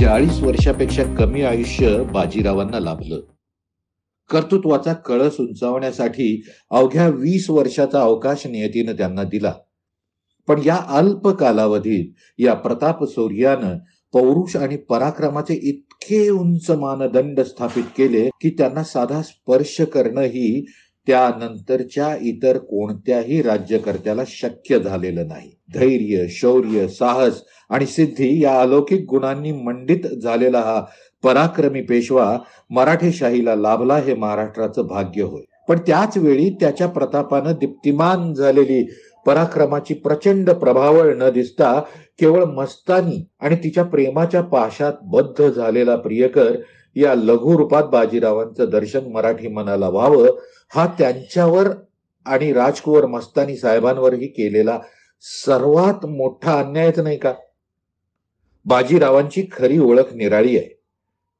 [0.00, 3.20] चाळीस वर्षापेक्षा कमी आयुष्य बाजीरावांना लाभलं.
[4.30, 9.52] कर्तृत्वाचा कळस उंचावण्यासाठी अवघ्या वीस वर्षाचा अवकाश नियतीनं त्यांना दिला.
[10.48, 13.78] पण या अल्प कालावधीत या प्रताप शौर्यानं
[14.12, 20.66] पौरुष आणि पराक्रमाचे इतके उंच मानदंड स्थापित केले की त्यांना साधा स्पर्श करणंही
[21.06, 25.50] त्यानंतरच्या इतर कोणत्याही राज्यकर्त्याला शक्य झालेलं नाही.
[25.74, 30.84] धैर्य शौर्य साहस आणि सिद्धी या अलौकिक गुणांनी मंडित झालेला हा
[31.22, 32.38] पराक्रमी पेशवा
[32.70, 35.42] मराठेशाहीला लाभला हे महाराष्ट्राचं भाग्य होय.
[35.68, 38.82] पण त्याच वेळी त्याच्या प्रतापानं दीप्तिमान झालेली
[39.26, 41.80] पराक्रमाची प्रचंड प्रभावळ न दिसता
[42.20, 46.56] केवळ मस्तानी आणि तिच्या प्रेमाच्या पाशात बद्ध झालेला प्रियकर
[46.94, 50.26] या लघु रूपात बाजीरावांचं दर्शन मराठी मनाला व्हावं
[50.74, 51.68] हा त्यांच्यावर
[52.24, 54.80] आणि राजकुवर मस्तानी साहेबांवरही केलेला
[55.20, 57.34] सर्वात मोठा अन्यायच नाही का?
[58.64, 60.80] बाजीरावांची खरी ओळख निराळी आहे.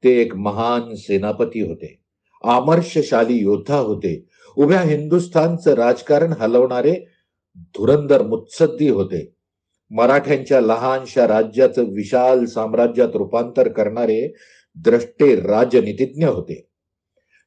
[0.03, 1.99] ते एक महान सेनापती होते
[2.43, 4.27] आमर्षशाली योद्धा होते.
[4.55, 7.07] उभ्या हिंदुस्थानचं राजकारण हलवणारे
[7.55, 9.35] धुरंदर मुत्सद्दी होते.
[9.91, 14.33] मराठ्यांच्या लहानशा राज्याचं विशाल साम्राज्यात रूपांतर करणारे
[14.75, 16.67] द्रष्टे राजनीतिज्ञ होते.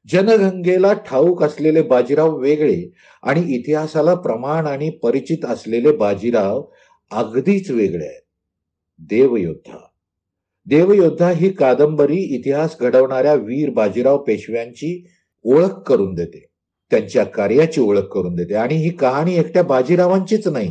[0.08, 2.90] जनगंगेला ठाऊक असलेले बाजीराव वेगळे
[3.22, 6.62] आणि इतिहासाला प्रमाण आणि परिचित असलेले बाजीराव
[7.10, 8.20] अगदीच वेगळे आहेत.
[8.98, 9.78] देवयोद्धा.
[10.66, 15.06] देवयोद्धा ही कादंबरी इतिहास घडवणाऱ्या वीर बाजीराव पेशव्यांची
[15.44, 16.46] ओळख करून देते.
[16.90, 20.70] त्यांच्या कार्याची ओळख करून देते आणि ही कहाणी एकट्या बाजीरावांचीच नाही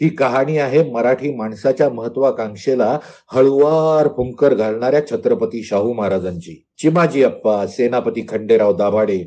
[0.00, 2.98] ही कहाणी आहे मराठी माणसाच्या महत्वाकांक्षेला
[3.32, 6.64] हळुवार फुंकर घालणाऱ्या छत्रपती शाहू महाराजांची.
[6.78, 9.24] चिमाजी अप्पा सेनापती खंडेराव दाभाडे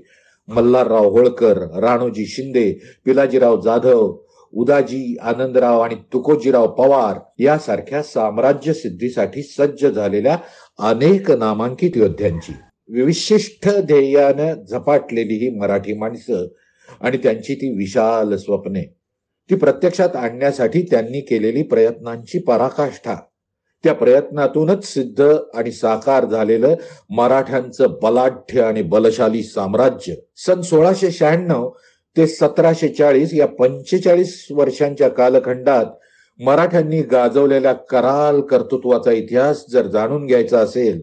[0.47, 2.71] मल्हारराव होळकर राणोजी शिंदे
[3.05, 4.17] पिलाजीराव जाधव
[4.53, 10.37] उदाजी आनंदराव आणि तुकोजीराव पवार यासारख्या साम्राज्य सिद्धीसाठी सज्ज झालेल्या
[10.79, 12.51] अनेक नामांकित योद्ध्यांची.
[12.89, 16.47] विशिष्ट ध्येयानं झपाटलेली ही मराठी माणसं
[17.01, 19.00] आणि त्यांची ती विशाल स्वप्ने.
[19.51, 23.15] ती प्रत्यक्षात आणण्यासाठी त्यांनी केलेली प्रयत्नांची पराकाष्ठा.
[23.83, 26.75] त्या प्रयत्नातूनच सिद्ध आणि साकार झालेलं
[27.09, 30.13] मराठ्यांचं बलाढ्य आणि बलशाली साम्राज्य.
[30.35, 31.69] सन सोळाशे शहाण्णव
[32.17, 35.85] ते सतराशे चाळीस या पंचेचाळीस वर्षांच्या कालखंडात
[36.39, 41.01] मराठ्यांनी गाजवलेल्या कराल कर्तृत्वाचा इतिहास जर जाणून घ्यायचा असेल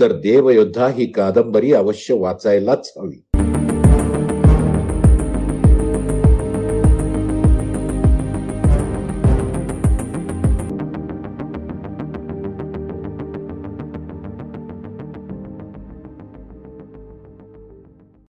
[0.00, 3.27] तर देवयोद्धा ही कादंबरी अवश्य वाचायलाच हवी.